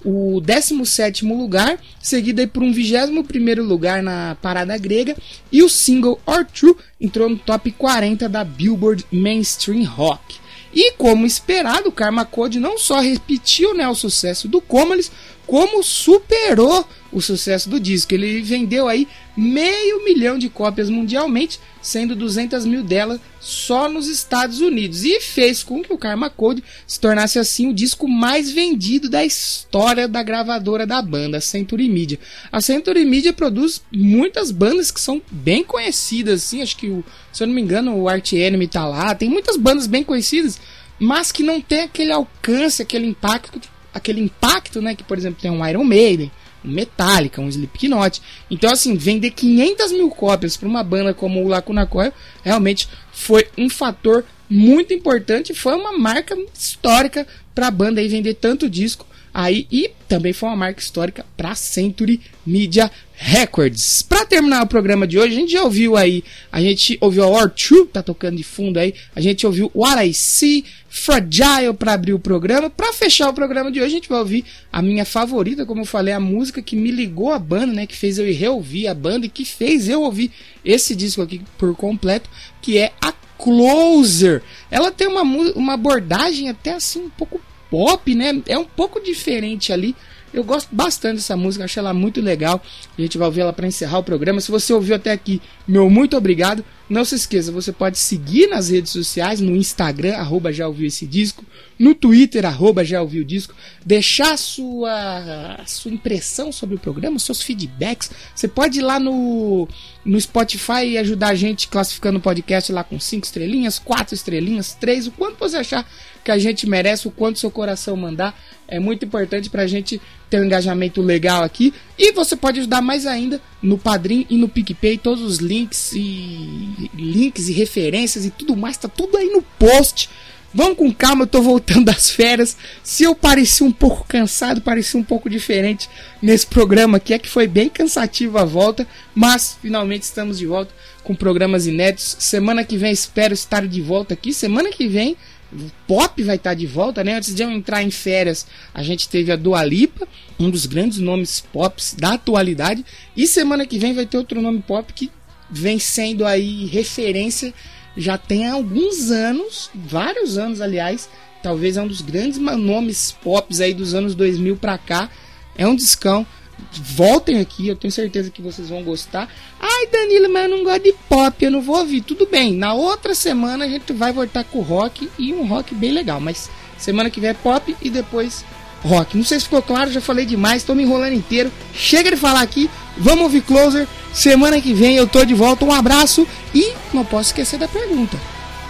O 0.06 0.40
17 0.40 1.26
lugar, 1.26 1.80
seguido 2.00 2.48
por 2.48 2.64
um 2.64 2.72
21 2.72 3.64
lugar 3.64 4.02
na 4.02 4.38
parada 4.42 4.78
grega, 4.78 5.16
e 5.52 5.62
o 5.62 5.70
single 5.70 6.20
Or 6.26 6.46
True 6.46 6.76
entrou 7.02 7.30
no 7.30 7.38
top 7.38 7.72
40 7.72 8.30
da 8.30 8.44
Billboard 8.44 9.06
Mainstream 9.12 9.84
Rock. 9.84 10.47
E 10.74 10.92
como 10.94 11.26
esperado, 11.26 11.90
o 11.90 11.92
Karma 11.92 12.26
Code 12.26 12.60
não 12.60 12.78
só 12.78 13.00
repetiu 13.00 13.74
né, 13.74 13.88
o 13.88 13.96
sucesso 13.96 14.48
do 14.48 14.62
Comalis, 14.62 15.12
como 15.46 15.84
superou 15.84 16.86
o 17.18 17.22
sucesso 17.22 17.70
do 17.70 17.80
disco. 17.80 18.14
Ele 18.14 18.42
vendeu 18.42 18.88
aí 18.88 19.08
meio 19.36 20.04
milhão 20.04 20.38
de 20.38 20.50
cópias 20.50 20.90
mundialmente, 20.90 21.60
sendo 21.82 22.16
200 22.16 22.66
mil 22.66 22.84
delas 22.84 23.20
só 23.40 23.90
nos 23.90 24.08
Estados 24.08 24.62
Unidos. 24.62 25.04
E 25.04 25.20
fez 25.20 25.64
com 25.64 25.82
que 25.82 25.92
o 25.92 25.98
Karma 25.98 26.30
Code 26.30 26.64
se 26.86 27.00
tornasse 27.00 27.40
assim 27.40 27.70
o 27.70 27.74
disco 27.74 28.08
mais 28.08 28.52
vendido 28.52 29.10
da 29.10 29.26
história 29.26 30.08
da 30.08 30.24
gravadora 30.24 30.86
da 30.86 31.02
banda, 31.02 31.38
a 31.38 31.42
Century 31.42 31.90
Media. 31.90 32.20
A 32.52 32.62
Century 32.62 33.04
Media 33.06 33.34
produz 33.34 33.82
muitas 33.92 34.52
bandas 34.52 34.92
que 34.92 35.00
são 35.00 35.22
bem 35.32 35.64
conhecidas, 35.64 36.44
assim, 36.44 36.62
acho 36.62 36.78
que, 36.78 36.88
o, 36.88 37.04
se 37.34 37.44
eu 37.44 37.48
não 37.48 37.54
me 37.54 37.62
engano, 37.62 37.96
o 37.96 38.08
Art 38.08 38.34
Enemy 38.34 38.68
tá 38.68 38.86
lá, 38.86 39.14
tem 39.16 39.30
muitas 39.30 39.58
bandas 39.58 39.88
bem 39.88 40.04
conhecidas, 40.04 40.60
mas 41.00 41.32
que 41.32 41.44
não 41.44 41.60
tem 41.62 41.82
aquele 41.82 42.12
alcance, 42.12 42.82
aquele 42.82 43.08
impacto 43.08 43.60
aquele 43.98 44.22
impacto, 44.22 44.82
né? 44.82 44.96
Que, 44.96 45.04
por 45.04 45.18
exemplo, 45.18 45.42
tem 45.42 45.52
um 45.52 45.68
Iron 45.68 45.84
Maiden, 45.84 46.32
Metallica, 46.68 47.42
um 47.42 47.50
Slipknot. 47.50 48.22
Então, 48.50 48.72
assim, 48.72 48.96
vender 48.96 49.32
500 49.32 49.92
mil 49.92 50.10
cópias 50.10 50.58
para 50.58 50.68
uma 50.68 50.84
banda 50.84 51.14
como 51.14 51.44
o 51.44 51.48
Lacuna 51.48 51.86
Coil 51.86 52.14
realmente 52.44 52.88
foi 53.12 53.48
um 53.58 53.70
fator 53.70 54.26
muito 54.50 54.94
importante. 54.94 55.54
Foi 55.54 55.74
uma 55.74 55.98
marca 55.98 56.38
histórica 56.54 57.28
para 57.56 57.68
a 57.68 57.72
banda 57.72 58.02
aí 58.02 58.08
vender 58.08 58.36
tanto 58.36 58.70
disco 58.70 59.06
aí 59.38 59.68
e 59.72 59.92
também 60.08 60.34
foi 60.34 60.50
uma 60.50 60.56
marca 60.56 60.82
histórica 60.82 61.24
para 61.38 61.54
Century 61.54 62.20
Media 62.44 62.90
Records. 63.14 64.02
Para 64.02 64.26
terminar 64.26 64.64
o 64.64 64.68
programa 64.68 65.06
de 65.06 65.20
hoje, 65.20 65.36
a 65.36 65.40
gente 65.40 65.52
já 65.52 65.64
ouviu 65.64 65.96
aí, 65.96 66.24
a 66.52 66.60
gente 66.60 66.98
ouviu 67.00 67.24
a 67.24 67.28
Or 67.28 67.52
True, 67.52 67.86
tá 67.86 68.02
tocando 68.02 68.38
de 68.38 68.44
fundo 68.44 68.80
aí, 68.80 68.96
a 69.16 69.22
gente 69.22 69.46
ouviu 69.46 69.70
What 69.76 70.04
I 70.04 70.12
See, 70.12 70.66
Fragile 70.90 71.76
para 71.78 71.94
abrir 71.94 72.14
o 72.14 72.20
programa. 72.20 72.68
Para 72.68 72.92
fechar 72.94 73.30
o 73.30 73.34
programa 73.34 73.72
de 73.72 73.80
hoje, 73.80 73.88
a 73.88 73.92
gente 73.92 74.10
vai 74.10 74.18
ouvir 74.18 74.44
a 74.74 74.82
minha 74.82 75.06
favorita, 75.06 75.68
como 75.68 75.82
eu 75.82 75.86
falei, 75.86 76.16
a 76.16 76.20
música 76.20 76.60
que 76.60 76.76
me 76.76 76.90
ligou 76.90 77.32
à 77.32 77.38
banda, 77.38 77.74
né, 77.74 77.86
que 77.86 77.96
fez 77.96 78.18
eu 78.18 78.26
reouvir 78.34 78.88
a 78.88 78.96
banda 78.96 79.28
e 79.28 79.30
que 79.30 79.46
fez 79.46 79.88
eu 79.88 80.02
ouvir 80.02 80.32
esse 80.66 80.96
disco 80.96 81.22
aqui 81.22 81.44
por 81.60 81.76
completo, 81.76 82.28
que 82.60 82.80
é 82.80 82.92
a 83.00 83.14
Closer. 83.38 84.42
Ela 84.72 84.92
tem 84.92 85.08
uma, 85.08 85.22
uma 85.22 85.74
abordagem 85.74 86.50
até 86.50 86.74
assim 86.74 87.02
um 87.02 87.10
pouco 87.10 87.40
pop, 87.70 88.14
né? 88.16 88.42
É 88.48 88.58
um 88.58 88.66
pouco 88.66 89.00
diferente 89.00 89.72
ali 89.74 89.96
Eu 90.34 90.44
gosto 90.44 90.70
bastante 90.74 91.16
dessa 91.16 91.38
música, 91.38 91.64
acho 91.64 91.80
ela 91.80 91.94
muito 91.94 92.22
legal. 92.22 92.62
A 92.98 93.02
gente 93.02 93.18
vai 93.18 93.28
ouvir 93.28 93.42
ela 93.42 93.54
para 93.54 93.68
encerrar 93.68 94.00
o 94.00 94.04
programa. 94.04 94.42
Se 94.42 94.52
você 94.52 94.74
ouviu 94.74 94.96
até 94.96 95.12
aqui, 95.12 95.42
meu 95.68 95.90
muito 95.90 96.18
obrigado. 96.18 96.64
Não 96.90 97.04
se 97.04 97.16
esqueça, 97.16 97.52
você 97.52 97.74
pode 97.74 97.98
seguir 98.00 98.48
nas 98.48 98.70
redes 98.70 98.94
sociais, 98.94 99.42
no 99.42 99.54
Instagram, 99.54 100.16
arroba 100.16 100.54
já 100.54 100.66
ouviu 100.68 100.88
esse 100.88 101.06
disco, 101.06 101.44
no 101.78 101.94
Twitter, 101.94 102.46
arroba 102.46 102.84
já 102.86 103.02
ouviu 103.02 103.24
o 103.24 103.26
disco, 103.26 103.54
deixar 103.86 104.38
sua, 104.38 105.60
sua 105.66 105.92
impressão 105.92 106.50
sobre 106.50 106.78
o 106.78 106.80
programa, 106.80 107.20
seus 107.20 107.42
feedbacks. 107.42 108.10
Você 108.34 108.48
pode 108.48 108.80
ir 108.80 108.84
lá 108.84 109.02
no, 109.02 109.68
no 110.06 110.20
Spotify 110.20 110.86
e 110.86 110.98
ajudar 110.98 111.30
a 111.30 111.36
gente 111.36 111.68
classificando 111.68 112.20
o 112.20 112.22
podcast 112.22 112.72
lá 112.72 112.86
com 112.86 112.98
cinco 113.02 113.26
estrelinhas, 113.26 113.78
quatro 113.78 114.16
estrelinhas, 114.16 114.74
três, 114.74 115.08
o 115.08 115.12
quanto 115.12 115.38
você 115.38 115.58
achar 115.58 115.86
que 116.24 116.32
a 116.32 116.38
gente 116.38 116.68
merece, 116.68 117.08
o 117.08 117.12
quanto 117.12 117.40
seu 117.40 117.52
coração 117.52 117.98
mandar. 117.98 118.38
É 118.68 118.80
muito 118.80 119.06
importante 119.06 119.50
para 119.50 119.64
a 119.64 119.68
gente 119.68 120.02
ter 120.30 120.42
um 120.42 120.46
engajamento 120.46 121.02
legal 121.02 121.44
aqui. 121.44 121.74
E 121.98 122.12
você 122.12 122.36
pode 122.36 122.60
ajudar 122.60 122.82
mais 122.82 123.06
ainda 123.06 123.42
no 123.62 123.78
Padrim 123.78 124.26
e 124.30 124.38
no 124.38 124.50
PicPay. 124.50 124.98
Todos 124.98 125.24
os 125.24 125.38
links 125.38 125.94
e 125.94 126.90
links 126.94 127.48
e 127.48 127.54
referências 127.54 128.26
e 128.26 128.30
tudo 128.30 128.56
mais, 128.56 128.78
tá 128.78 128.88
tudo 128.88 129.18
aí 129.18 129.30
no 129.30 129.42
post. 129.42 130.10
Vamos 130.54 130.78
com 130.78 130.92
calma, 130.94 131.24
eu 131.24 131.28
tô 131.28 131.42
voltando 131.42 131.86
das 131.92 132.10
férias. 132.10 132.58
Se 132.84 133.04
eu 133.04 133.14
pareci 133.14 133.64
um 133.64 133.72
pouco 133.72 134.06
cansado, 134.08 134.62
pareci 134.62 134.98
um 134.98 135.04
pouco 135.04 135.30
diferente 135.30 135.90
nesse 136.22 136.48
programa 136.48 136.98
aqui, 136.98 137.14
é 137.14 137.20
que 137.20 137.30
foi 137.30 137.48
bem 137.48 137.70
cansativo 137.70 138.38
a 138.38 138.46
volta, 138.46 138.88
mas 139.14 139.58
finalmente 139.62 140.04
estamos 140.04 140.38
de 140.38 140.46
volta 140.46 140.74
com 141.04 141.14
programas 141.14 141.68
inéditos. 141.68 142.18
Semana 142.20 142.64
que 142.64 142.78
vem 142.78 142.92
espero 142.92 143.34
estar 143.34 143.68
de 143.68 143.82
volta 143.82 144.14
aqui. 144.14 144.34
Semana 144.34 144.70
que 144.70 144.88
vem 144.88 145.16
o 145.52 145.72
pop 145.88 146.22
vai 146.24 146.36
estar 146.36 146.54
de 146.54 146.68
volta, 146.68 147.04
né? 147.04 147.16
Antes 147.16 147.34
de 147.34 147.42
eu 147.42 147.50
entrar 147.50 147.84
em 147.84 147.92
férias, 147.92 148.46
a 148.74 148.84
gente 148.84 149.08
teve 149.08 149.32
a 149.32 149.36
Dua 149.36 149.64
Lipa, 149.64 150.08
um 150.40 150.50
dos 150.50 150.66
grandes 150.66 151.00
nomes 151.00 151.40
pop 151.40 151.82
da 151.98 152.14
atualidade, 152.14 152.86
e 153.16 153.26
semana 153.26 153.66
que 153.66 153.80
vem 153.80 153.94
vai 153.94 154.06
ter 154.06 154.18
outro 154.18 154.42
nome 154.42 154.62
pop 154.62 154.92
que 154.94 155.12
vem 155.50 155.80
sendo 155.80 156.26
aí 156.26 156.66
referência 156.66 157.54
já 157.98 158.18
tem 158.18 158.48
alguns 158.48 159.10
anos, 159.10 159.72
vários 159.74 160.38
anos 160.38 160.62
aliás, 160.62 161.10
talvez 161.42 161.78
é 161.78 161.82
um 161.82 161.88
dos 161.88 162.02
grandes 162.02 162.38
nomes 162.38 163.12
pop 163.24 163.62
aí 163.62 163.74
dos 163.74 163.96
anos 163.96 164.14
2000 164.14 164.56
para 164.58 164.78
cá. 164.78 165.10
É 165.58 165.68
um 165.68 165.76
discão 165.76 166.26
voltem 166.74 167.40
aqui, 167.40 167.68
eu 167.68 167.76
tenho 167.76 167.92
certeza 167.92 168.30
que 168.30 168.42
vocês 168.42 168.70
vão 168.70 168.84
gostar. 168.84 169.30
Ai, 169.60 169.88
Danilo, 169.88 170.32
mas 170.32 170.44
eu 170.44 170.58
não 170.58 170.64
gosto 170.64 170.84
de 170.84 170.94
pop, 171.10 171.44
eu 171.44 171.52
não 171.52 171.62
vou 171.62 171.78
ouvir. 171.78 172.02
Tudo 172.02 172.26
bem, 172.26 172.54
na 172.54 172.74
outra 172.74 173.14
semana 173.16 173.66
a 173.66 173.68
gente 173.68 173.94
vai 173.94 174.12
voltar 174.12 174.44
com 174.44 174.62
rock 174.62 175.10
e 175.18 175.34
um 175.34 175.48
rock 175.48 175.74
bem 175.74 175.92
legal. 175.92 176.20
Mas 176.20 176.50
semana 176.78 177.10
que 177.10 177.20
vem 177.20 177.32
é 177.32 177.34
pop 177.34 177.76
e 177.82 177.90
depois 177.90 178.44
rock. 178.84 179.18
Não 179.18 179.24
sei 179.24 179.40
se 179.40 179.46
ficou 179.46 179.62
claro, 179.62 179.92
já 179.92 180.02
falei 180.02 180.26
demais, 180.26 180.64
tô 180.64 180.76
me 180.76 180.84
enrolando 180.84 181.14
inteiro. 181.14 181.52
Chega 181.74 182.12
de 182.12 182.18
falar 182.18 182.42
aqui, 182.42 182.70
vamos 182.98 183.24
ouvir 183.24 183.42
Closer. 183.42 183.88
Semana 184.14 184.60
que 184.62 184.74
vem 184.74 184.96
eu 184.96 185.08
tô 185.08 185.24
de 185.24 185.34
volta. 185.34 185.66
Um 185.66 185.72
abraço 185.72 186.28
e 186.54 186.74
não 186.94 187.06
posso 187.06 187.30
esquecer 187.30 187.60
da 187.60 187.68
pergunta. 187.68 188.18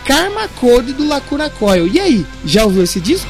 Karma 0.05 0.47
Code 0.59 0.93
do 0.93 1.05
Lacuna 1.05 1.49
Coil. 1.49 1.87
E 1.87 1.99
aí, 1.99 2.25
já 2.45 2.63
ouviu 2.63 2.83
esse 2.83 2.99
disco? 2.99 3.29